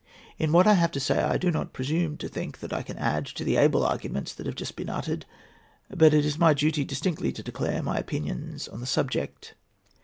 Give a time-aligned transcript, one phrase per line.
[0.39, 2.97] In what I have to say, I do not presume to think that I can
[2.97, 5.27] add to the able arguments that have just been uttered;
[5.91, 9.53] but it is my duty distinctly to declare my opinions on the subject.